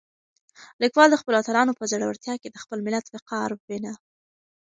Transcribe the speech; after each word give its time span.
لیکوال 0.81 1.09
د 1.11 1.15
خپلو 1.21 1.39
اتلانو 1.41 1.77
په 1.79 1.83
زړورتیا 1.91 2.35
کې 2.41 2.49
د 2.51 2.57
خپل 2.63 2.79
ملت 2.87 3.05
وقار 3.15 3.49
وینه. 3.67 3.93